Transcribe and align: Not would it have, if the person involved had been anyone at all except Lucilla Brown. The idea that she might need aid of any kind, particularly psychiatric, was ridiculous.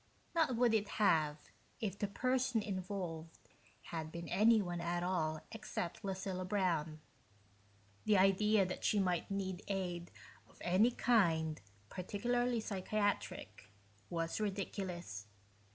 Not 0.33 0.55
would 0.55 0.73
it 0.73 0.87
have, 0.97 1.51
if 1.79 1.99
the 1.99 2.07
person 2.07 2.63
involved 2.63 3.49
had 3.93 4.11
been 4.11 4.27
anyone 4.29 4.81
at 4.81 5.03
all 5.03 5.41
except 5.51 6.03
Lucilla 6.03 6.43
Brown. 6.43 6.99
The 8.05 8.17
idea 8.17 8.65
that 8.65 8.83
she 8.83 8.97
might 8.97 9.29
need 9.29 9.61
aid 9.67 10.09
of 10.49 10.57
any 10.61 10.89
kind, 10.89 11.61
particularly 11.87 12.59
psychiatric, 12.61 13.69
was 14.09 14.39
ridiculous. 14.39 15.27